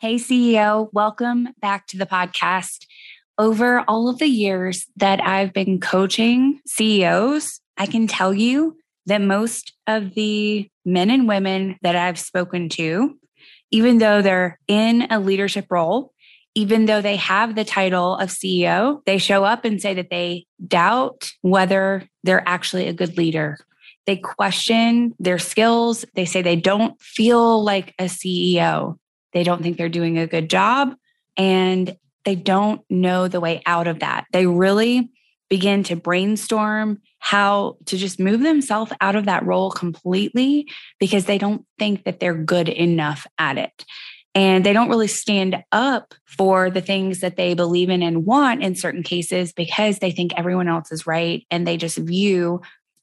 Hey, 0.00 0.14
CEO, 0.14 0.88
welcome 0.94 1.50
back 1.60 1.86
to 1.88 1.98
the 1.98 2.06
podcast. 2.06 2.86
Over 3.36 3.84
all 3.86 4.08
of 4.08 4.18
the 4.18 4.28
years 4.28 4.86
that 4.96 5.22
I've 5.22 5.52
been 5.52 5.78
coaching 5.78 6.58
CEOs, 6.66 7.60
I 7.76 7.84
can 7.84 8.06
tell 8.06 8.32
you 8.32 8.78
that 9.04 9.20
most 9.20 9.74
of 9.86 10.14
the 10.14 10.70
men 10.86 11.10
and 11.10 11.28
women 11.28 11.76
that 11.82 11.96
I've 11.96 12.18
spoken 12.18 12.70
to, 12.70 13.18
even 13.70 13.98
though 13.98 14.22
they're 14.22 14.58
in 14.68 15.06
a 15.10 15.20
leadership 15.20 15.66
role, 15.68 16.14
even 16.54 16.86
though 16.86 17.02
they 17.02 17.16
have 17.16 17.54
the 17.54 17.66
title 17.66 18.16
of 18.16 18.30
CEO, 18.30 19.04
they 19.04 19.18
show 19.18 19.44
up 19.44 19.66
and 19.66 19.82
say 19.82 19.92
that 19.92 20.08
they 20.08 20.46
doubt 20.66 21.30
whether 21.42 22.08
they're 22.24 22.48
actually 22.48 22.88
a 22.88 22.94
good 22.94 23.18
leader. 23.18 23.58
They 24.06 24.16
question 24.16 25.14
their 25.18 25.38
skills. 25.38 26.06
They 26.14 26.24
say 26.24 26.40
they 26.40 26.56
don't 26.56 26.98
feel 27.02 27.62
like 27.62 27.94
a 27.98 28.04
CEO. 28.04 28.96
They 29.32 29.42
don't 29.42 29.62
think 29.62 29.76
they're 29.76 29.88
doing 29.88 30.18
a 30.18 30.26
good 30.26 30.50
job 30.50 30.94
and 31.36 31.96
they 32.24 32.34
don't 32.34 32.82
know 32.90 33.28
the 33.28 33.40
way 33.40 33.62
out 33.66 33.86
of 33.86 34.00
that. 34.00 34.26
They 34.32 34.46
really 34.46 35.10
begin 35.48 35.82
to 35.82 35.96
brainstorm 35.96 37.00
how 37.18 37.76
to 37.86 37.96
just 37.96 38.20
move 38.20 38.40
themselves 38.40 38.92
out 39.00 39.16
of 39.16 39.26
that 39.26 39.44
role 39.44 39.70
completely 39.70 40.66
because 40.98 41.26
they 41.26 41.38
don't 41.38 41.66
think 41.78 42.04
that 42.04 42.20
they're 42.20 42.34
good 42.34 42.68
enough 42.68 43.26
at 43.38 43.58
it. 43.58 43.84
And 44.34 44.64
they 44.64 44.72
don't 44.72 44.88
really 44.88 45.08
stand 45.08 45.62
up 45.72 46.14
for 46.24 46.70
the 46.70 46.80
things 46.80 47.18
that 47.18 47.36
they 47.36 47.54
believe 47.54 47.90
in 47.90 48.00
and 48.00 48.24
want 48.24 48.62
in 48.62 48.76
certain 48.76 49.02
cases 49.02 49.52
because 49.52 49.98
they 49.98 50.12
think 50.12 50.32
everyone 50.36 50.68
else 50.68 50.92
is 50.92 51.06
right. 51.06 51.44
And 51.50 51.66
they 51.66 51.76
just 51.76 51.98
view 51.98 52.60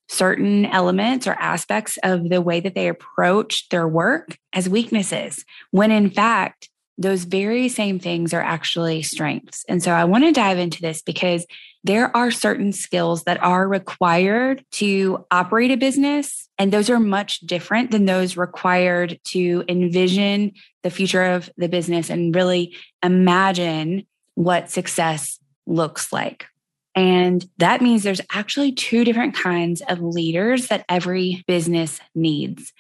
certain 0.07 0.65
elements 0.65 1.27
or 1.27 1.33
aspects 1.33 1.97
of 2.03 2.29
the 2.29 2.41
way 2.41 2.59
that 2.59 2.75
they 2.75 2.87
approach 2.87 3.67
their 3.69 3.87
work 3.87 4.37
as 4.53 4.69
weaknesses, 4.69 5.43
when 5.71 5.91
in 5.91 6.09
fact, 6.09 6.69
those 6.97 7.25
very 7.25 7.69
same 7.69 7.99
things 7.99 8.33
are 8.33 8.41
actually 8.41 9.03
strengths. 9.03 9.63
And 9.69 9.83
so 9.83 9.91
I 9.91 10.05
want 10.05 10.23
to 10.23 10.31
dive 10.31 10.57
into 10.57 10.81
this 10.81 11.01
because 11.01 11.45
there 11.83 12.15
are 12.17 12.31
certain 12.31 12.73
skills 12.73 13.23
that 13.23 13.41
are 13.43 13.67
required 13.67 14.65
to 14.73 15.25
operate 15.29 15.71
a 15.71 15.77
business. 15.77 16.49
And 16.57 16.73
those 16.73 16.89
are 16.89 16.99
much 16.99 17.41
different 17.41 17.91
than 17.91 18.05
those 18.05 18.35
required 18.35 19.19
to 19.25 19.63
envision 19.69 20.53
the 20.81 20.89
future 20.89 21.23
of 21.23 21.49
the 21.55 21.69
business 21.69 22.09
and 22.09 22.35
really 22.35 22.75
imagine 23.03 24.07
what 24.33 24.71
success 24.71 25.39
looks 25.67 26.11
like. 26.11 26.47
And 26.97 27.47
that 27.59 27.79
means 27.79 28.01
there's 28.01 28.21
actually 28.31 28.71
two 28.71 29.05
different 29.05 29.35
kinds 29.35 29.83
of 29.87 30.01
leaders 30.01 30.67
that 30.67 30.83
every 30.89 31.43
business 31.47 31.99
needs. 32.15 32.73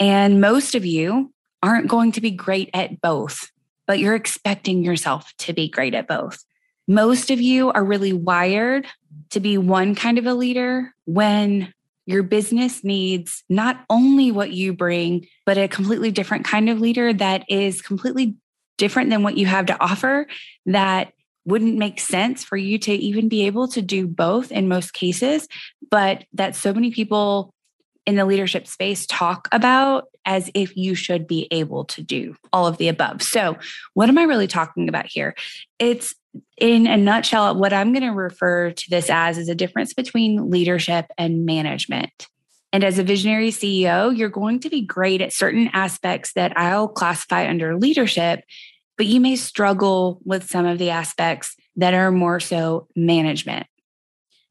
And 0.00 0.40
most 0.40 0.74
of 0.74 0.86
you 0.86 1.34
aren't 1.62 1.88
going 1.88 2.12
to 2.12 2.22
be 2.22 2.30
great 2.30 2.70
at 2.72 3.02
both, 3.02 3.50
but 3.86 3.98
you're 3.98 4.14
expecting 4.14 4.82
yourself 4.82 5.34
to 5.40 5.52
be 5.52 5.68
great 5.68 5.92
at 5.92 6.08
both. 6.08 6.42
Most 6.86 7.30
of 7.30 7.42
you 7.42 7.70
are 7.70 7.84
really 7.84 8.14
wired 8.14 8.86
to 9.30 9.40
be 9.40 9.58
one 9.58 9.94
kind 9.94 10.16
of 10.16 10.26
a 10.26 10.32
leader 10.32 10.94
when 11.04 11.74
your 12.06 12.22
business 12.22 12.82
needs 12.82 13.44
not 13.50 13.84
only 13.90 14.32
what 14.32 14.50
you 14.50 14.72
bring, 14.72 15.26
but 15.44 15.58
a 15.58 15.68
completely 15.68 16.10
different 16.10 16.46
kind 16.46 16.70
of 16.70 16.80
leader 16.80 17.12
that 17.12 17.44
is 17.50 17.82
completely 17.82 18.34
different 18.78 19.10
than 19.10 19.22
what 19.22 19.36
you 19.36 19.44
have 19.44 19.66
to 19.66 19.78
offer 19.78 20.26
that 20.64 21.12
wouldn't 21.48 21.76
make 21.76 21.98
sense 21.98 22.44
for 22.44 22.56
you 22.56 22.78
to 22.78 22.92
even 22.92 23.28
be 23.28 23.46
able 23.46 23.68
to 23.68 23.82
do 23.82 24.06
both 24.06 24.52
in 24.52 24.68
most 24.68 24.92
cases, 24.92 25.48
but 25.90 26.24
that 26.34 26.54
so 26.54 26.72
many 26.72 26.90
people 26.90 27.54
in 28.06 28.16
the 28.16 28.24
leadership 28.24 28.66
space 28.66 29.06
talk 29.06 29.48
about 29.52 30.08
as 30.24 30.50
if 30.54 30.76
you 30.76 30.94
should 30.94 31.26
be 31.26 31.48
able 31.50 31.84
to 31.86 32.02
do 32.02 32.36
all 32.52 32.66
of 32.66 32.76
the 32.76 32.88
above. 32.88 33.22
So, 33.22 33.56
what 33.94 34.08
am 34.08 34.18
I 34.18 34.24
really 34.24 34.46
talking 34.46 34.88
about 34.88 35.06
here? 35.06 35.34
It's 35.78 36.14
in 36.58 36.86
a 36.86 36.96
nutshell, 36.96 37.54
what 37.54 37.72
I'm 37.72 37.92
going 37.92 38.02
to 38.02 38.10
refer 38.10 38.70
to 38.70 38.90
this 38.90 39.10
as 39.10 39.38
is 39.38 39.48
a 39.48 39.54
difference 39.54 39.94
between 39.94 40.50
leadership 40.50 41.06
and 41.16 41.46
management. 41.46 42.28
And 42.72 42.84
as 42.84 42.98
a 42.98 43.02
visionary 43.02 43.50
CEO, 43.50 44.16
you're 44.16 44.28
going 44.28 44.60
to 44.60 44.70
be 44.70 44.82
great 44.82 45.22
at 45.22 45.32
certain 45.32 45.70
aspects 45.72 46.32
that 46.34 46.56
I'll 46.56 46.88
classify 46.88 47.48
under 47.48 47.76
leadership 47.76 48.44
but 48.98 49.06
you 49.06 49.20
may 49.20 49.36
struggle 49.36 50.20
with 50.24 50.50
some 50.50 50.66
of 50.66 50.78
the 50.78 50.90
aspects 50.90 51.56
that 51.76 51.94
are 51.94 52.10
more 52.10 52.40
so 52.40 52.88
management. 52.94 53.66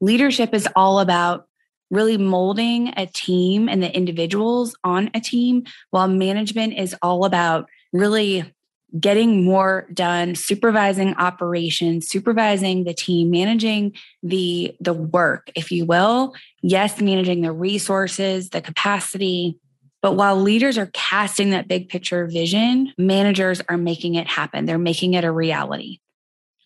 Leadership 0.00 0.54
is 0.54 0.66
all 0.74 0.98
about 0.98 1.46
really 1.90 2.16
molding 2.16 2.92
a 2.96 3.06
team 3.06 3.68
and 3.68 3.82
the 3.82 3.94
individuals 3.94 4.74
on 4.82 5.10
a 5.14 5.20
team, 5.20 5.64
while 5.90 6.08
management 6.08 6.74
is 6.74 6.96
all 7.02 7.24
about 7.24 7.68
really 7.92 8.52
getting 8.98 9.44
more 9.44 9.86
done 9.92 10.34
supervising 10.34 11.14
operations 11.16 12.08
supervising 12.08 12.84
the 12.84 12.94
team 12.94 13.30
managing 13.30 13.92
the 14.22 14.74
the 14.80 14.94
work 14.94 15.50
if 15.54 15.70
you 15.70 15.84
will 15.84 16.32
yes 16.62 16.98
managing 16.98 17.42
the 17.42 17.52
resources 17.52 18.48
the 18.48 18.62
capacity 18.62 19.58
but 20.02 20.12
while 20.14 20.36
leaders 20.36 20.78
are 20.78 20.90
casting 20.92 21.50
that 21.50 21.68
big 21.68 21.88
picture 21.88 22.26
vision, 22.26 22.92
managers 22.96 23.60
are 23.68 23.76
making 23.76 24.14
it 24.14 24.26
happen. 24.26 24.64
They're 24.64 24.78
making 24.78 25.14
it 25.14 25.24
a 25.24 25.32
reality. 25.32 25.98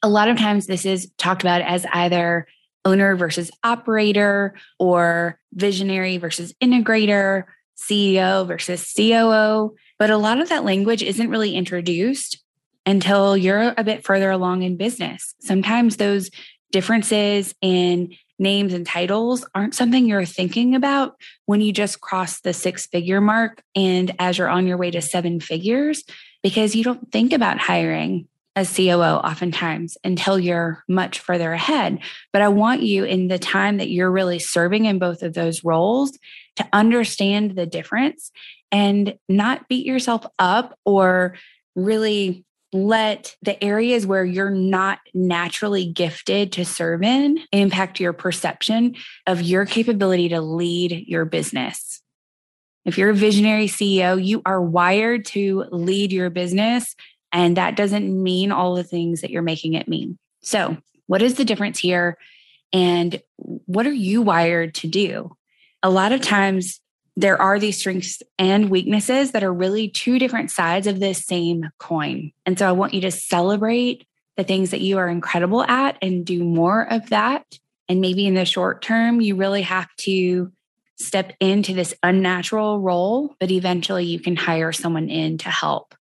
A 0.02 0.08
lot 0.08 0.28
of 0.28 0.36
times, 0.36 0.66
this 0.66 0.84
is 0.84 1.10
talked 1.16 1.42
about 1.42 1.62
as 1.62 1.86
either 1.92 2.46
owner 2.84 3.16
versus 3.16 3.50
operator 3.62 4.54
or 4.78 5.38
visionary 5.52 6.18
versus 6.18 6.52
integrator, 6.62 7.44
CEO 7.78 8.46
versus 8.46 8.92
COO. 8.96 9.76
But 9.98 10.10
a 10.10 10.16
lot 10.16 10.40
of 10.40 10.48
that 10.48 10.64
language 10.64 11.02
isn't 11.02 11.30
really 11.30 11.54
introduced 11.54 12.42
until 12.84 13.36
you're 13.36 13.72
a 13.76 13.84
bit 13.84 14.04
further 14.04 14.30
along 14.30 14.62
in 14.62 14.76
business. 14.76 15.34
Sometimes 15.40 15.96
those 15.96 16.30
differences 16.72 17.54
in 17.60 18.14
names 18.42 18.74
and 18.74 18.84
titles 18.84 19.46
aren't 19.54 19.74
something 19.74 20.06
you're 20.06 20.24
thinking 20.24 20.74
about 20.74 21.16
when 21.46 21.60
you 21.60 21.72
just 21.72 22.00
cross 22.00 22.40
the 22.40 22.52
six 22.52 22.86
figure 22.86 23.20
mark 23.20 23.62
and 23.74 24.14
as 24.18 24.36
you're 24.36 24.48
on 24.48 24.66
your 24.66 24.76
way 24.76 24.90
to 24.90 25.00
seven 25.00 25.40
figures, 25.40 26.04
because 26.42 26.74
you 26.74 26.84
don't 26.84 27.10
think 27.12 27.32
about 27.32 27.58
hiring 27.58 28.28
a 28.54 28.66
COO 28.66 29.00
oftentimes 29.00 29.96
until 30.04 30.38
you're 30.38 30.84
much 30.86 31.20
further 31.20 31.52
ahead. 31.52 32.00
But 32.32 32.42
I 32.42 32.48
want 32.48 32.82
you 32.82 33.04
in 33.04 33.28
the 33.28 33.38
time 33.38 33.78
that 33.78 33.88
you're 33.88 34.10
really 34.10 34.38
serving 34.38 34.84
in 34.84 34.98
both 34.98 35.22
of 35.22 35.32
those 35.32 35.64
roles 35.64 36.18
to 36.56 36.68
understand 36.72 37.56
the 37.56 37.64
difference 37.64 38.30
and 38.70 39.14
not 39.28 39.68
beat 39.68 39.86
yourself 39.86 40.26
up 40.38 40.78
or 40.84 41.36
really 41.74 42.44
let 42.72 43.36
the 43.42 43.62
areas 43.62 44.06
where 44.06 44.24
you're 44.24 44.50
not 44.50 44.98
naturally 45.12 45.84
gifted 45.84 46.52
to 46.52 46.64
serve 46.64 47.02
in 47.02 47.38
impact 47.52 48.00
your 48.00 48.12
perception 48.12 48.94
of 49.26 49.42
your 49.42 49.66
capability 49.66 50.30
to 50.30 50.40
lead 50.40 51.04
your 51.06 51.24
business. 51.24 52.00
If 52.84 52.98
you're 52.98 53.10
a 53.10 53.14
visionary 53.14 53.68
CEO, 53.68 54.22
you 54.22 54.42
are 54.44 54.60
wired 54.60 55.24
to 55.26 55.66
lead 55.70 56.12
your 56.12 56.30
business, 56.30 56.96
and 57.30 57.56
that 57.56 57.76
doesn't 57.76 58.22
mean 58.22 58.50
all 58.50 58.74
the 58.74 58.84
things 58.84 59.20
that 59.20 59.30
you're 59.30 59.42
making 59.42 59.74
it 59.74 59.86
mean. 59.86 60.18
So, 60.42 60.76
what 61.06 61.22
is 61.22 61.34
the 61.34 61.44
difference 61.44 61.78
here? 61.78 62.16
And 62.72 63.22
what 63.36 63.86
are 63.86 63.92
you 63.92 64.22
wired 64.22 64.74
to 64.76 64.88
do? 64.88 65.36
A 65.82 65.90
lot 65.90 66.12
of 66.12 66.22
times, 66.22 66.80
there 67.16 67.40
are 67.40 67.58
these 67.58 67.78
strengths 67.78 68.22
and 68.38 68.70
weaknesses 68.70 69.32
that 69.32 69.44
are 69.44 69.52
really 69.52 69.88
two 69.88 70.18
different 70.18 70.50
sides 70.50 70.86
of 70.86 70.98
this 70.98 71.24
same 71.24 71.68
coin. 71.78 72.32
And 72.46 72.58
so 72.58 72.68
I 72.68 72.72
want 72.72 72.94
you 72.94 73.02
to 73.02 73.10
celebrate 73.10 74.06
the 74.36 74.44
things 74.44 74.70
that 74.70 74.80
you 74.80 74.96
are 74.98 75.08
incredible 75.08 75.62
at 75.62 75.98
and 76.00 76.24
do 76.24 76.42
more 76.42 76.90
of 76.90 77.10
that 77.10 77.44
And 77.88 78.00
maybe 78.00 78.26
in 78.26 78.34
the 78.34 78.46
short 78.46 78.80
term, 78.80 79.20
you 79.20 79.36
really 79.36 79.62
have 79.62 79.88
to 79.98 80.50
step 80.98 81.34
into 81.40 81.74
this 81.74 81.94
unnatural 82.02 82.80
role, 82.80 83.34
but 83.40 83.50
eventually 83.50 84.06
you 84.06 84.20
can 84.20 84.36
hire 84.36 84.72
someone 84.72 85.10
in 85.10 85.36
to 85.38 85.50
help. 85.50 85.94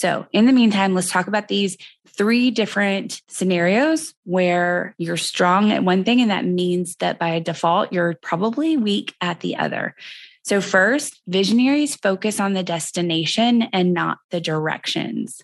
So, 0.00 0.26
in 0.32 0.46
the 0.46 0.54
meantime, 0.54 0.94
let's 0.94 1.10
talk 1.10 1.26
about 1.26 1.48
these 1.48 1.76
three 2.08 2.50
different 2.50 3.20
scenarios 3.28 4.14
where 4.24 4.94
you're 4.96 5.18
strong 5.18 5.72
at 5.72 5.84
one 5.84 6.04
thing, 6.04 6.22
and 6.22 6.30
that 6.30 6.46
means 6.46 6.96
that 7.00 7.18
by 7.18 7.38
default, 7.38 7.92
you're 7.92 8.14
probably 8.22 8.78
weak 8.78 9.14
at 9.20 9.40
the 9.40 9.56
other. 9.56 9.94
So, 10.42 10.62
first, 10.62 11.20
visionaries 11.26 11.96
focus 11.96 12.40
on 12.40 12.54
the 12.54 12.62
destination 12.62 13.64
and 13.74 13.92
not 13.92 14.16
the 14.30 14.40
directions. 14.40 15.42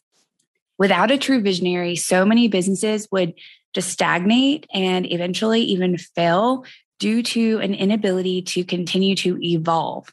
Without 0.78 1.10
a 1.10 1.18
true 1.18 1.42
visionary, 1.42 1.94
so 1.94 2.24
many 2.24 2.48
businesses 2.48 3.08
would 3.12 3.34
just 3.74 3.90
stagnate 3.90 4.66
and 4.72 5.04
eventually 5.12 5.60
even 5.60 5.98
fail 5.98 6.64
due 6.98 7.22
to 7.22 7.58
an 7.58 7.74
inability 7.74 8.40
to 8.40 8.64
continue 8.64 9.16
to 9.16 9.38
evolve, 9.42 10.08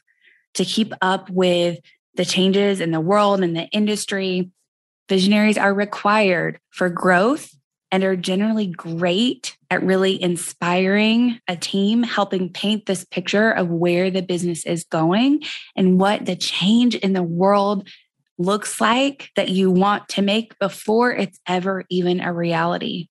to 0.52 0.66
keep 0.66 0.92
up 1.00 1.30
with 1.30 1.78
the 2.16 2.24
changes 2.24 2.80
in 2.80 2.90
the 2.90 3.00
world 3.00 3.42
and 3.42 3.56
the 3.56 3.66
industry. 3.68 4.50
Visionaries 5.08 5.58
are 5.58 5.74
required 5.74 6.58
for 6.70 6.88
growth 6.88 7.50
and 7.90 8.02
are 8.02 8.16
generally 8.16 8.66
great 8.66 9.56
at 9.70 9.84
really 9.84 10.20
inspiring 10.20 11.38
a 11.46 11.56
team, 11.56 12.02
helping 12.02 12.52
paint 12.52 12.86
this 12.86 13.04
picture 13.04 13.50
of 13.50 13.68
where 13.68 14.10
the 14.10 14.22
business 14.22 14.64
is 14.66 14.84
going 14.84 15.42
and 15.76 16.00
what 16.00 16.26
the 16.26 16.36
change 16.36 16.94
in 16.96 17.12
the 17.12 17.22
world 17.22 17.88
looks 18.36 18.80
like 18.80 19.30
that 19.36 19.50
you 19.50 19.70
want 19.70 20.08
to 20.08 20.22
make 20.22 20.58
before 20.58 21.12
it's 21.12 21.38
ever 21.46 21.84
even 21.88 22.20
a 22.20 22.32
reality. 22.32 23.08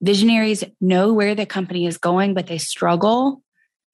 Visionaries 0.00 0.64
know 0.80 1.12
where 1.12 1.34
the 1.34 1.46
company 1.46 1.86
is 1.86 1.98
going, 1.98 2.34
but 2.34 2.46
they 2.46 2.58
struggle 2.58 3.42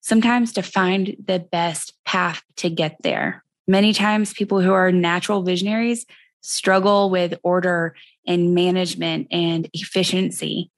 sometimes 0.00 0.52
to 0.52 0.62
find 0.62 1.16
the 1.24 1.38
best 1.38 1.94
path 2.04 2.42
to 2.56 2.70
get 2.70 2.96
there. 3.02 3.42
Many 3.68 3.92
times, 3.92 4.32
people 4.32 4.60
who 4.60 4.72
are 4.72 4.92
natural 4.92 5.42
visionaries 5.42 6.06
struggle 6.40 7.10
with 7.10 7.34
order 7.42 7.94
and 8.26 8.54
management 8.54 9.28
and 9.30 9.68
efficiency. 9.72 10.70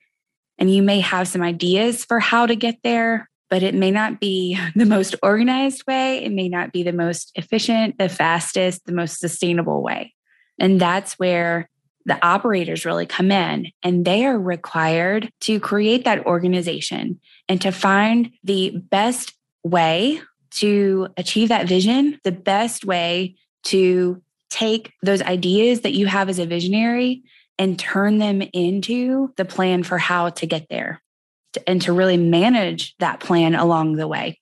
And 0.59 0.75
you 0.75 0.83
may 0.83 1.01
have 1.01 1.29
some 1.29 1.43
ideas 1.43 2.05
for 2.05 2.19
how 2.19 2.47
to 2.47 2.57
get 2.57 2.79
there, 2.83 3.29
but 3.51 3.63
it 3.63 3.75
may 3.75 3.91
not 3.91 4.21
be 4.21 4.59
the 4.75 4.87
most 4.87 5.15
organized 5.23 5.85
way. 5.87 6.25
It 6.25 6.33
may 6.33 6.49
not 6.49 6.73
be 6.73 6.83
the 6.83 6.93
most 6.93 7.33
efficient, 7.35 7.99
the 7.99 8.09
fastest, 8.09 8.87
the 8.87 8.93
most 8.93 9.19
sustainable 9.19 9.83
way. 9.83 10.15
And 10.59 10.81
that's 10.81 11.15
where 11.15 11.69
the 12.07 12.25
operators 12.25 12.87
really 12.87 13.05
come 13.05 13.31
in 13.31 13.71
and 13.83 14.05
they 14.05 14.25
are 14.25 14.39
required 14.39 15.31
to 15.41 15.61
create 15.61 16.05
that 16.05 16.25
organization 16.25 17.21
and 17.49 17.61
to 17.61 17.71
find 17.71 18.31
the 18.43 18.71
best 18.91 19.35
way 19.63 20.23
to 20.51 21.09
achieve 21.17 21.49
that 21.49 21.69
vision, 21.69 22.19
the 22.25 22.33
best 22.33 22.85
way 22.85 23.37
to 23.65 24.23
take 24.51 24.93
those 25.03 25.23
ideas 25.23 25.83
that 25.83 25.93
you 25.93 26.07
have 26.07 26.29
as 26.29 26.39
a 26.39 26.47
visionary 26.47 27.23
and 27.59 27.79
turn 27.79 28.19
them 28.19 28.43
into 28.53 29.33
the 29.37 29.45
plan 29.45 29.83
for 29.83 29.99
how 29.99 30.31
to 30.31 30.47
get 30.47 30.69
there 30.71 31.03
and 31.67 31.83
to 31.83 31.93
really 31.93 32.17
manage 32.17 32.95
that 32.99 33.21
plan 33.21 33.55
along 33.55 33.97
the 33.97 34.09
way. 34.09 34.39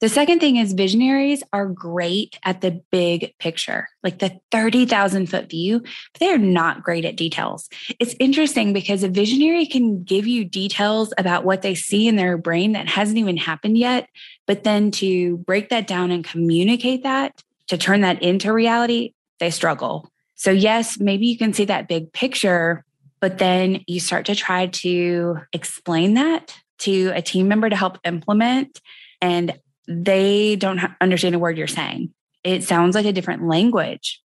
The 0.00 0.10
second 0.10 0.40
thing 0.40 0.56
is 0.56 0.74
visionaries 0.74 1.42
are 1.52 1.66
great 1.66 2.38
at 2.44 2.60
the 2.60 2.82
big 2.90 3.32
picture, 3.38 3.88
like 4.02 4.18
the 4.18 4.38
30,000 4.50 5.30
foot 5.30 5.48
view, 5.48 5.80
but 5.80 6.20
they're 6.20 6.36
not 6.36 6.82
great 6.82 7.06
at 7.06 7.16
details. 7.16 7.70
It's 7.98 8.14
interesting 8.20 8.74
because 8.74 9.02
a 9.02 9.08
visionary 9.08 9.64
can 9.64 10.02
give 10.02 10.26
you 10.26 10.44
details 10.44 11.14
about 11.16 11.44
what 11.44 11.62
they 11.62 11.74
see 11.74 12.06
in 12.06 12.16
their 12.16 12.36
brain 12.36 12.72
that 12.72 12.86
hasn't 12.86 13.16
even 13.16 13.38
happened 13.38 13.78
yet, 13.78 14.08
but 14.46 14.64
then 14.64 14.90
to 14.92 15.38
break 15.38 15.70
that 15.70 15.86
down 15.86 16.10
and 16.10 16.24
communicate 16.24 17.02
that, 17.02 17.42
to 17.68 17.78
turn 17.78 18.02
that 18.02 18.22
into 18.22 18.52
reality, 18.52 19.14
they 19.40 19.50
struggle. 19.50 20.08
So, 20.34 20.50
yes, 20.50 20.98
maybe 21.00 21.26
you 21.26 21.38
can 21.38 21.52
see 21.52 21.64
that 21.66 21.88
big 21.88 22.12
picture, 22.12 22.84
but 23.20 23.38
then 23.38 23.84
you 23.86 24.00
start 24.00 24.26
to 24.26 24.34
try 24.34 24.66
to 24.66 25.38
explain 25.52 26.14
that 26.14 26.54
to 26.80 27.12
a 27.14 27.22
team 27.22 27.48
member 27.48 27.70
to 27.70 27.76
help 27.76 27.98
implement. 28.04 28.80
And 29.20 29.58
they 29.86 30.56
don't 30.56 30.80
understand 31.00 31.34
a 31.34 31.38
word 31.38 31.56
you're 31.56 31.66
saying. 31.66 32.12
It 32.42 32.64
sounds 32.64 32.94
like 32.94 33.06
a 33.06 33.12
different 33.12 33.46
language. 33.46 34.20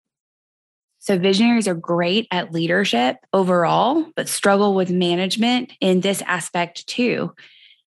So, 1.00 1.18
visionaries 1.18 1.68
are 1.68 1.74
great 1.74 2.28
at 2.30 2.52
leadership 2.52 3.16
overall, 3.32 4.06
but 4.14 4.28
struggle 4.28 4.74
with 4.74 4.90
management 4.90 5.72
in 5.80 6.00
this 6.00 6.22
aspect 6.22 6.86
too. 6.86 7.34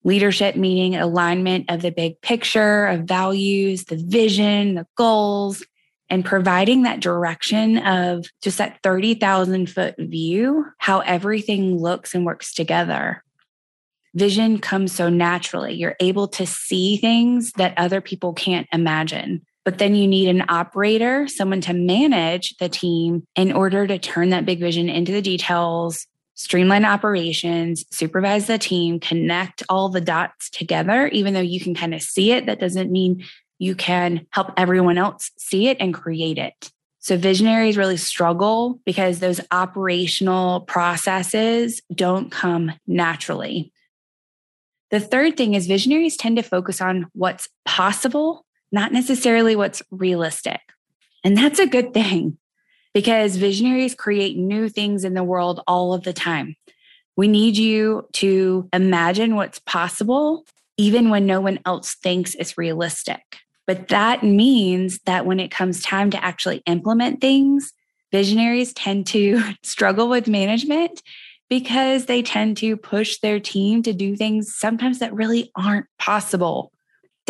Leadership 0.03 0.55
meaning 0.55 0.95
alignment 0.95 1.69
of 1.69 1.81
the 1.81 1.91
big 1.91 2.19
picture, 2.21 2.87
of 2.87 3.01
values, 3.01 3.85
the 3.85 3.97
vision, 3.97 4.75
the 4.75 4.87
goals, 4.95 5.63
and 6.09 6.25
providing 6.25 6.83
that 6.83 6.99
direction 6.99 7.77
of 7.77 8.25
just 8.41 8.57
that 8.57 8.79
30,000 8.83 9.69
foot 9.69 9.95
view, 9.97 10.65
how 10.77 10.99
everything 11.01 11.77
looks 11.77 12.13
and 12.13 12.25
works 12.25 12.53
together 12.53 13.23
vision 14.13 14.59
comes 14.59 14.91
so 14.91 15.09
naturally. 15.09 15.73
You're 15.73 15.95
able 15.99 16.27
to 16.29 16.45
see 16.45 16.97
things 16.97 17.53
that 17.53 17.73
other 17.77 18.01
people 18.01 18.33
can't 18.33 18.67
imagine. 18.71 19.45
But 19.63 19.77
then 19.77 19.93
you 19.93 20.07
need 20.07 20.27
an 20.27 20.43
operator, 20.49 21.27
someone 21.27 21.61
to 21.61 21.73
manage 21.73 22.57
the 22.57 22.67
team 22.67 23.23
in 23.35 23.51
order 23.51 23.85
to 23.85 23.99
turn 23.99 24.29
that 24.29 24.45
big 24.45 24.59
vision 24.59 24.89
into 24.89 25.11
the 25.11 25.21
details, 25.21 26.07
streamline 26.41 26.85
operations, 26.85 27.85
supervise 27.91 28.47
the 28.47 28.57
team, 28.57 28.99
connect 28.99 29.63
all 29.69 29.89
the 29.89 30.01
dots 30.01 30.49
together. 30.49 31.07
Even 31.07 31.33
though 31.33 31.39
you 31.39 31.59
can 31.59 31.75
kind 31.75 31.93
of 31.93 32.01
see 32.01 32.31
it, 32.31 32.45
that 32.47 32.59
doesn't 32.59 32.91
mean 32.91 33.23
you 33.59 33.75
can 33.75 34.25
help 34.31 34.51
everyone 34.57 34.97
else 34.97 35.31
see 35.37 35.67
it 35.67 35.77
and 35.79 35.93
create 35.93 36.37
it. 36.37 36.71
So 36.99 37.17
visionaries 37.17 37.77
really 37.77 37.97
struggle 37.97 38.79
because 38.85 39.19
those 39.19 39.41
operational 39.51 40.61
processes 40.61 41.81
don't 41.93 42.31
come 42.31 42.73
naturally. 42.87 43.71
The 44.91 44.99
third 44.99 45.37
thing 45.37 45.53
is 45.53 45.67
visionaries 45.67 46.17
tend 46.17 46.37
to 46.37 46.43
focus 46.43 46.81
on 46.81 47.07
what's 47.13 47.47
possible, 47.65 48.45
not 48.71 48.91
necessarily 48.91 49.55
what's 49.55 49.81
realistic. 49.89 50.59
And 51.23 51.37
that's 51.37 51.59
a 51.59 51.67
good 51.67 51.93
thing 51.93 52.37
because 52.93 53.37
visionaries 53.37 53.95
create 53.95 54.37
new 54.37 54.69
things 54.69 55.03
in 55.03 55.13
the 55.13 55.23
world 55.23 55.61
all 55.67 55.93
of 55.93 56.03
the 56.03 56.13
time. 56.13 56.55
We 57.15 57.27
need 57.27 57.57
you 57.57 58.07
to 58.13 58.69
imagine 58.73 59.35
what's 59.35 59.59
possible, 59.59 60.45
even 60.77 61.09
when 61.09 61.25
no 61.25 61.41
one 61.41 61.59
else 61.65 61.95
thinks 61.95 62.35
it's 62.35 62.57
realistic. 62.57 63.21
But 63.67 63.89
that 63.89 64.23
means 64.23 64.99
that 65.05 65.25
when 65.25 65.39
it 65.39 65.51
comes 65.51 65.81
time 65.81 66.09
to 66.11 66.23
actually 66.23 66.63
implement 66.65 67.21
things, 67.21 67.73
visionaries 68.11 68.73
tend 68.73 69.07
to 69.07 69.41
struggle 69.63 70.09
with 70.09 70.27
management 70.27 71.01
because 71.49 72.05
they 72.05 72.21
tend 72.21 72.57
to 72.57 72.77
push 72.77 73.19
their 73.19 73.39
team 73.39 73.83
to 73.83 73.93
do 73.93 74.15
things 74.15 74.55
sometimes 74.55 74.99
that 74.99 75.13
really 75.13 75.51
aren't 75.55 75.85
possible. 75.99 76.71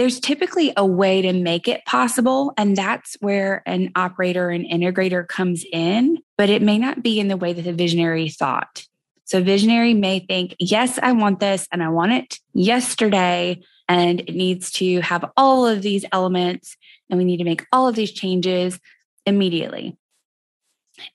There's 0.02 0.20
typically 0.20 0.74
a 0.76 0.84
way 0.84 1.22
to 1.22 1.32
make 1.32 1.68
it 1.68 1.86
possible, 1.86 2.56
and 2.58 2.76
that's 2.76 3.16
where 3.20 3.62
an 3.68 3.92
operator 3.96 4.50
and 4.50 4.66
integrator 4.66 5.28
comes 5.28 5.64
in, 5.72 6.18
but 6.40 6.50
it 6.50 6.64
may 6.64 6.80
not 6.80 7.04
be 7.04 7.20
in 7.20 7.28
the 7.28 7.38
way 7.38 7.54
that 7.54 7.62
the 7.62 7.72
visionary 7.72 8.28
thought. 8.28 8.88
So, 9.26 9.44
visionary 9.44 9.94
may 9.94 10.18
think, 10.18 10.56
yes, 10.58 10.98
I 11.04 11.12
want 11.12 11.40
this 11.40 11.68
and 11.72 11.84
I 11.84 11.90
want 11.90 12.14
it 12.14 12.40
yesterday, 12.56 13.62
and 13.88 14.22
it 14.22 14.34
needs 14.34 14.72
to 14.72 15.02
have 15.02 15.24
all 15.38 15.68
of 15.68 15.84
these 15.84 16.04
elements, 16.12 16.78
and 17.12 17.20
we 17.20 17.24
need 17.24 17.38
to 17.38 17.44
make 17.44 17.68
all 17.72 17.88
of 17.88 17.94
these 17.94 18.12
changes 18.12 18.80
immediately. 19.28 20.00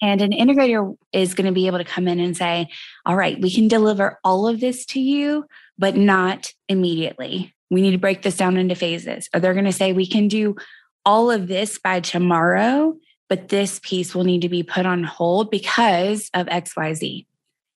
And 0.01 0.23
an 0.23 0.31
integrator 0.31 0.97
is 1.13 1.35
going 1.35 1.47
to 1.47 1.53
be 1.53 1.67
able 1.67 1.79
to 1.79 1.85
come 1.85 2.07
in 2.07 2.21
and 2.21 2.37
say, 2.37 2.69
all 3.05 3.17
right, 3.17 3.41
we 3.41 3.53
can 3.53 3.67
deliver 3.67 4.21
all 4.23 4.47
of 4.47 4.61
this 4.61 4.87
to 4.87 5.01
you, 5.01 5.45
but 5.77 5.97
not 5.97 6.53
immediately. 6.69 7.53
We 7.71 7.83
need 7.83 7.93
to 7.93 7.99
break 7.99 8.23
this 8.23 8.37
down 8.37 8.57
into 8.57 8.75
phases. 8.75 9.29
Or 9.35 9.41
they're 9.41 9.55
going 9.55 9.65
to 9.65 9.73
say, 9.73 9.93
we 9.93 10.07
can 10.07 10.29
do 10.29 10.57
all 11.05 11.31
of 11.31 11.49
this 11.49 11.79
by 11.79 12.01
tomorrow, 12.01 12.97
but 13.29 13.49
this 13.49 13.81
piece 13.83 14.15
will 14.15 14.25
need 14.25 14.43
to 14.43 14.49
be 14.49 14.63
put 14.63 14.87
on 14.87 15.05
hold 15.05 15.51
because 15.51 16.31
of 16.35 16.47
XYZ. 16.47 17.27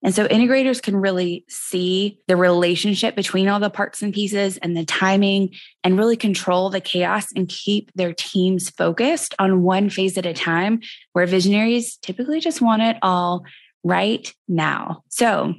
And 0.03 0.15
so 0.15 0.27
integrators 0.29 0.81
can 0.81 0.97
really 0.97 1.45
see 1.49 2.19
the 2.27 2.37
relationship 2.37 3.15
between 3.15 3.49
all 3.49 3.61
the 3.61 3.69
parts 3.69 4.01
and 4.01 4.15
pieces 4.15 4.57
and 4.59 4.75
the 4.75 4.85
timing 4.85 5.51
and 5.85 5.99
really 5.99 6.17
control 6.17 6.71
the 6.71 6.81
chaos 6.81 7.27
and 7.37 7.49
keep 7.49 7.91
their 7.95 8.15
teams 8.15 8.71
focused 8.71 9.35
on 9.39 9.63
one 9.63 9.91
phase 9.91 10.17
at 10.17 10.25
a 10.25 10.33
time, 10.33 10.81
where 11.13 11.27
visionaries 11.27 11.97
typically 11.99 12.41
just 12.41 12.63
want 12.63 12.81
it 12.81 12.97
all 13.03 13.45
right 13.85 14.33
now. 14.49 15.03
So 15.09 15.55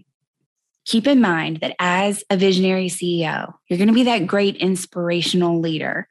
keep 0.85 1.07
in 1.07 1.21
mind 1.21 1.59
that 1.61 1.75
as 1.79 2.23
a 2.29 2.37
visionary 2.37 2.87
CEO, 2.87 3.53
you're 3.67 3.77
going 3.77 3.87
to 3.87 3.93
be 3.93 4.03
that 4.03 4.27
great 4.27 4.55
inspirational 4.57 5.59
leader. 5.59 6.07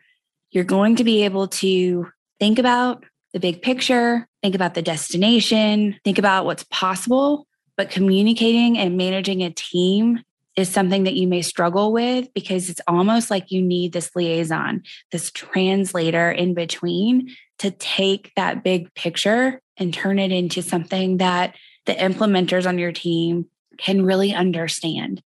You're 0.51 0.65
going 0.65 0.97
to 0.97 1.05
be 1.05 1.25
able 1.25 1.49
to 1.49 2.09
think 2.39 2.59
about 2.59 3.05
the 3.33 3.41
big 3.41 3.63
picture, 3.63 4.27
think 4.43 4.55
about 4.55 4.75
the 4.75 4.83
destination, 4.83 5.99
think 6.05 6.19
about 6.19 6.45
what's 6.45 6.65
possible 6.65 7.47
but 7.81 7.89
communicating 7.89 8.77
and 8.77 8.99
managing 8.99 9.43
a 9.43 9.49
team 9.49 10.23
is 10.55 10.69
something 10.69 11.05
that 11.05 11.15
you 11.15 11.27
may 11.27 11.41
struggle 11.41 11.95
with 11.95 12.29
because 12.35 12.69
it's 12.69 12.83
almost 12.87 13.31
like 13.31 13.51
you 13.51 13.63
need 13.63 13.95
this 13.95 14.15
liaison, 14.15 14.83
this 15.13 15.31
translator 15.31 16.31
in 16.31 16.53
between 16.53 17.35
to 17.59 17.71
take 17.71 18.33
that 18.37 18.63
big 18.63 18.93
picture 18.93 19.63
and 19.79 19.95
turn 19.95 20.19
it 20.19 20.31
into 20.31 20.61
something 20.61 21.17
that 21.17 21.55
the 21.87 21.95
implementers 21.95 22.69
on 22.69 22.79
your 22.79 22.93
team 22.93 23.47
can 23.81 24.05
really 24.05 24.35
understand. 24.35 25.23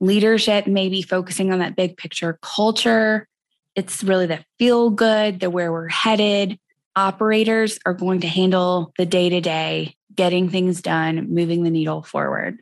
Leadership 0.00 0.66
may 0.66 0.88
be 0.88 1.02
focusing 1.02 1.52
on 1.52 1.58
that 1.58 1.76
big 1.76 1.96
picture 1.96 2.38
culture. 2.42 3.28
It's 3.74 4.02
really 4.02 4.26
the 4.26 4.44
feel 4.58 4.90
good, 4.90 5.40
the 5.40 5.50
where 5.50 5.70
we're 5.70 5.88
headed. 5.88 6.58
Operators 6.96 7.78
are 7.86 7.94
going 7.94 8.20
to 8.20 8.26
handle 8.26 8.92
the 8.98 9.06
day 9.06 9.28
to 9.28 9.40
day, 9.40 9.94
getting 10.14 10.48
things 10.48 10.82
done, 10.82 11.32
moving 11.32 11.62
the 11.62 11.70
needle 11.70 12.02
forward. 12.02 12.58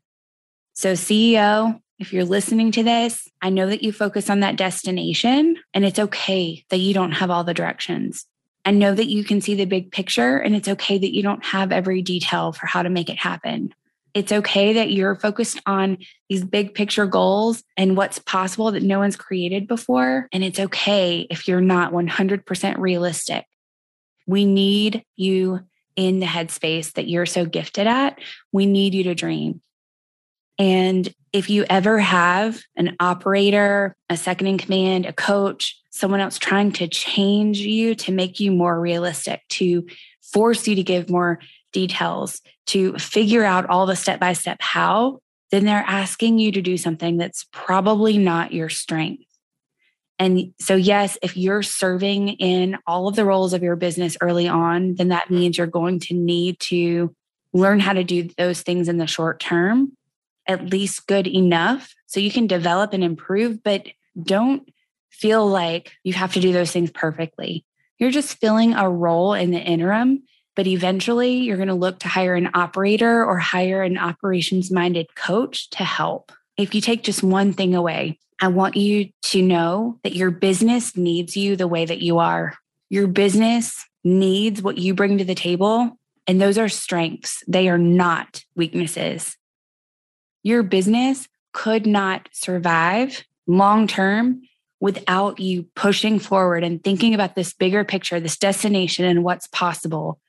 So, 0.74 0.92
CEO, 0.92 1.80
if 1.98 2.12
you're 2.12 2.24
listening 2.24 2.70
to 2.72 2.82
this, 2.82 3.26
I 3.42 3.50
know 3.50 3.66
that 3.68 3.82
you 3.82 3.92
focus 3.92 4.30
on 4.30 4.40
that 4.40 4.56
destination 4.56 5.56
and 5.74 5.84
it's 5.84 5.98
okay 5.98 6.64
that 6.70 6.78
you 6.78 6.94
don't 6.94 7.12
have 7.12 7.30
all 7.30 7.42
the 7.42 7.54
directions. 7.54 8.26
I 8.64 8.70
know 8.70 8.94
that 8.94 9.08
you 9.08 9.24
can 9.24 9.40
see 9.40 9.54
the 9.54 9.64
big 9.64 9.90
picture 9.90 10.36
and 10.38 10.54
it's 10.54 10.68
okay 10.68 10.98
that 10.98 11.14
you 11.14 11.22
don't 11.22 11.44
have 11.44 11.72
every 11.72 12.02
detail 12.02 12.52
for 12.52 12.66
how 12.66 12.82
to 12.82 12.90
make 12.90 13.08
it 13.08 13.18
happen. 13.18 13.74
It's 14.18 14.32
okay 14.32 14.72
that 14.72 14.90
you're 14.90 15.14
focused 15.14 15.60
on 15.64 15.98
these 16.28 16.44
big 16.44 16.74
picture 16.74 17.06
goals 17.06 17.62
and 17.76 17.96
what's 17.96 18.18
possible 18.18 18.72
that 18.72 18.82
no 18.82 18.98
one's 18.98 19.14
created 19.14 19.68
before. 19.68 20.26
And 20.32 20.42
it's 20.42 20.58
okay 20.58 21.28
if 21.30 21.46
you're 21.46 21.60
not 21.60 21.92
100% 21.92 22.78
realistic. 22.78 23.46
We 24.26 24.44
need 24.44 25.04
you 25.14 25.60
in 25.94 26.18
the 26.18 26.26
headspace 26.26 26.94
that 26.94 27.06
you're 27.06 27.26
so 27.26 27.46
gifted 27.46 27.86
at. 27.86 28.18
We 28.50 28.66
need 28.66 28.92
you 28.92 29.04
to 29.04 29.14
dream. 29.14 29.62
And 30.58 31.14
if 31.32 31.48
you 31.48 31.64
ever 31.70 32.00
have 32.00 32.60
an 32.74 32.96
operator, 32.98 33.94
a 34.10 34.16
second 34.16 34.48
in 34.48 34.58
command, 34.58 35.06
a 35.06 35.12
coach, 35.12 35.80
someone 35.90 36.18
else 36.18 36.40
trying 36.40 36.72
to 36.72 36.88
change 36.88 37.60
you 37.60 37.94
to 37.94 38.10
make 38.10 38.40
you 38.40 38.50
more 38.50 38.80
realistic, 38.80 39.42
to 39.50 39.86
force 40.32 40.66
you 40.66 40.74
to 40.74 40.82
give 40.82 41.08
more 41.08 41.38
details, 41.72 42.40
to 42.66 42.94
figure 42.98 43.44
out 43.44 43.68
all 43.68 43.86
the 43.86 43.96
step 43.96 44.20
by 44.20 44.32
step 44.32 44.58
how, 44.60 45.20
then 45.50 45.64
they're 45.64 45.84
asking 45.86 46.38
you 46.38 46.52
to 46.52 46.62
do 46.62 46.76
something 46.76 47.16
that's 47.16 47.46
probably 47.52 48.18
not 48.18 48.52
your 48.52 48.68
strength. 48.68 49.24
And 50.18 50.52
so, 50.58 50.74
yes, 50.74 51.16
if 51.22 51.36
you're 51.36 51.62
serving 51.62 52.30
in 52.30 52.76
all 52.86 53.08
of 53.08 53.14
the 53.14 53.24
roles 53.24 53.52
of 53.52 53.62
your 53.62 53.76
business 53.76 54.16
early 54.20 54.48
on, 54.48 54.96
then 54.96 55.08
that 55.08 55.30
means 55.30 55.56
you're 55.56 55.66
going 55.68 56.00
to 56.00 56.14
need 56.14 56.58
to 56.60 57.14
learn 57.52 57.80
how 57.80 57.92
to 57.92 58.04
do 58.04 58.28
those 58.36 58.62
things 58.62 58.88
in 58.88 58.98
the 58.98 59.06
short 59.06 59.40
term 59.40 59.92
at 60.48 60.70
least 60.70 61.06
good 61.06 61.26
enough 61.26 61.94
so 62.06 62.18
you 62.18 62.30
can 62.30 62.46
develop 62.46 62.94
and 62.94 63.04
improve, 63.04 63.62
but 63.62 63.86
don't 64.20 64.68
feel 65.10 65.46
like 65.46 65.92
you 66.02 66.14
have 66.14 66.32
to 66.32 66.40
do 66.40 66.52
those 66.52 66.72
things 66.72 66.90
perfectly. 66.90 67.64
You're 67.98 68.10
just 68.10 68.38
filling 68.38 68.74
a 68.74 68.88
role 68.88 69.34
in 69.34 69.50
the 69.50 69.60
interim, 69.60 70.22
but 70.58 70.66
eventually 70.66 71.36
you're 71.36 71.56
going 71.56 71.68
to 71.68 71.74
look 71.74 72.00
to 72.00 72.08
hire 72.08 72.34
an 72.34 72.50
operator 72.52 73.24
or 73.24 73.38
hire 73.38 73.82
an 73.82 73.96
operations 73.96 74.70
minded 74.70 75.14
coach 75.14 75.70
to 75.70 75.84
help. 75.84 76.32
If 76.56 76.74
you 76.74 76.80
take 76.80 77.04
just 77.04 77.22
one 77.22 77.52
thing 77.52 77.74
away, 77.74 78.18
I 78.42 78.48
want 78.48 78.76
you 78.76 79.10
to 79.22 79.40
know 79.40 80.00
that 80.02 80.16
your 80.16 80.32
business 80.32 80.96
needs 80.96 81.36
you 81.36 81.54
the 81.54 81.68
way 81.68 81.84
that 81.84 82.02
you 82.02 82.18
are. 82.18 82.54
Your 82.90 83.06
business 83.06 83.86
needs 84.02 84.60
what 84.60 84.78
you 84.78 84.94
bring 84.94 85.18
to 85.18 85.24
the 85.24 85.34
table, 85.34 85.96
and 86.26 86.40
those 86.40 86.58
are 86.58 86.68
strengths. 86.68 87.42
They 87.46 87.68
are 87.68 87.78
not 87.78 88.44
weaknesses 88.56 89.38
your 90.48 90.62
business 90.62 91.28
could 91.52 91.86
not 91.86 92.28
survive 92.32 93.24
long 93.46 93.86
term 93.86 94.42
without 94.80 95.40
you 95.40 95.64
pushing 95.74 96.18
forward 96.18 96.62
and 96.62 96.82
thinking 96.82 97.14
about 97.14 97.34
this 97.34 97.52
bigger 97.52 97.84
picture, 97.84 98.20
this 98.20 98.38
destination, 98.38 99.04
and 99.04 99.24
what's 99.24 99.48
possible. 99.48 100.20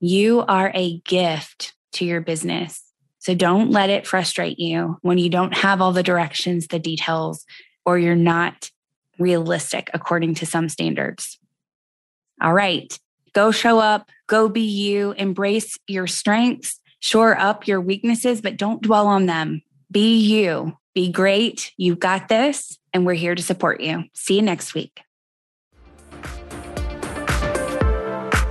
You 0.00 0.44
are 0.46 0.70
a 0.74 0.98
gift 1.00 1.74
to 1.92 2.04
your 2.04 2.20
business. 2.20 2.82
So 3.18 3.34
don't 3.34 3.70
let 3.70 3.90
it 3.90 4.06
frustrate 4.06 4.58
you 4.58 4.98
when 5.02 5.18
you 5.18 5.28
don't 5.28 5.56
have 5.56 5.80
all 5.80 5.92
the 5.92 6.02
directions, 6.02 6.68
the 6.68 6.78
details, 6.78 7.44
or 7.84 7.98
you're 7.98 8.14
not 8.14 8.70
realistic 9.18 9.90
according 9.94 10.34
to 10.34 10.46
some 10.46 10.68
standards. 10.68 11.38
All 12.40 12.52
right, 12.52 12.96
go 13.32 13.50
show 13.50 13.78
up, 13.78 14.10
go 14.26 14.48
be 14.48 14.60
you, 14.60 15.12
embrace 15.12 15.78
your 15.86 16.06
strengths, 16.06 16.80
shore 17.00 17.38
up 17.38 17.66
your 17.66 17.80
weaknesses, 17.80 18.40
but 18.40 18.56
don't 18.56 18.82
dwell 18.82 19.06
on 19.06 19.26
them. 19.26 19.62
Be 19.90 20.16
you, 20.18 20.76
be 20.94 21.10
great. 21.10 21.72
You've 21.76 22.00
got 22.00 22.28
this, 22.28 22.78
and 22.92 23.06
we're 23.06 23.14
here 23.14 23.34
to 23.34 23.42
support 23.42 23.80
you. 23.80 24.04
See 24.12 24.36
you 24.36 24.42
next 24.42 24.74
week. 24.74 25.00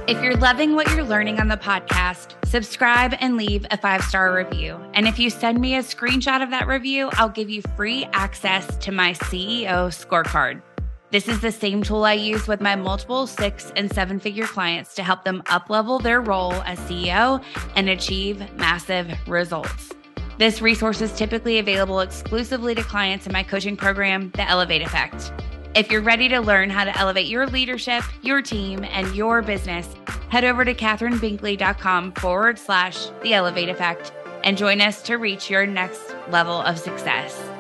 If 0.08 0.22
you're 0.22 0.38
loving 0.38 0.76
what 0.76 0.88
you're 0.92 1.04
learning 1.04 1.40
on 1.40 1.48
the 1.48 1.58
podcast, 1.58 2.36
subscribe 2.46 3.16
and 3.20 3.38
leave 3.38 3.66
a 3.72 3.78
five 3.78 4.04
star 4.04 4.36
review. 4.36 4.80
And 4.94 5.08
if 5.08 5.18
you 5.18 5.32
send 5.32 5.60
me 5.60 5.78
a 5.78 5.80
screenshot 5.80 6.44
of 6.44 6.52
that 6.52 6.68
review, 6.68 7.10
I'll 7.14 7.28
give 7.28 7.50
you 7.50 7.64
free 7.76 8.06
access 8.14 8.78
to 8.78 8.92
my 8.92 9.14
CEO 9.14 9.88
scorecard. 9.90 10.62
This 11.10 11.28
is 11.28 11.42
the 11.42 11.52
same 11.52 11.82
tool 11.82 12.06
I 12.06 12.14
use 12.14 12.48
with 12.48 12.62
my 12.62 12.76
multiple 12.76 13.26
six 13.26 13.72
and 13.76 13.92
seven 13.92 14.20
figure 14.20 14.46
clients 14.46 14.94
to 14.94 15.02
help 15.02 15.24
them 15.24 15.42
uplevel 15.48 16.00
their 16.04 16.22
role 16.22 16.54
as 16.54 16.78
CEO 16.82 17.44
and 17.76 17.90
achieve 17.90 18.44
massive 18.58 19.12
results. 19.28 19.92
This 20.38 20.62
resource 20.62 21.02
is 21.02 21.14
typically 21.14 21.58
available 21.58 22.02
exclusively 22.02 22.76
to 22.76 22.84
clients 22.84 23.26
in 23.26 23.34
my 23.34 23.42
coaching 23.42 23.76
program, 23.76 24.30
The 24.36 24.48
Elevate 24.48 24.84
Effect. 24.84 25.32
If 25.76 25.92
you're 25.92 26.02
ready 26.02 26.30
to 26.30 26.40
learn 26.40 26.70
how 26.70 26.86
to 26.86 26.98
elevate 26.98 27.28
your 27.28 27.48
leadership, 27.48 28.02
your 28.22 28.42
team, 28.42 28.86
and 28.86 29.14
your 29.14 29.42
business, 29.42 29.94
head 30.30 30.46
over 30.46 30.64
to 30.64 30.74
catherinebinkley.com 30.74 32.14
forward 32.14 32.58
slash 32.58 33.08
The 33.22 33.34
Elevate 33.34 33.68
Effect 33.68 34.14
and 34.46 34.58
join 34.58 34.80
us 34.80 35.02
to 35.02 35.16
reach 35.18 35.50
your 35.50 35.66
next 35.66 36.16
level 36.30 36.62
of 36.62 36.80
success. 36.80 37.55